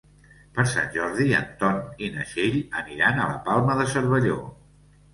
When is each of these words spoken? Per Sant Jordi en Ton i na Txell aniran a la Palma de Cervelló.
Per 0.53 0.63
Sant 0.71 0.89
Jordi 0.95 1.27
en 1.41 1.45
Ton 1.61 1.77
i 2.07 2.11
na 2.17 2.27
Txell 2.33 2.59
aniran 2.83 3.23
a 3.23 3.31
la 3.37 3.39
Palma 3.49 3.81
de 3.85 3.91
Cervelló. 3.97 4.45